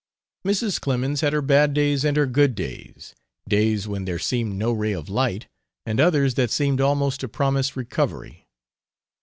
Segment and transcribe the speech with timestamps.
[0.47, 0.81] Mrs.
[0.81, 3.13] Clemens had her bad days and her good days
[3.47, 5.47] days when there seemed no ray of light,
[5.85, 8.47] and others that seemed almost to promise recovery.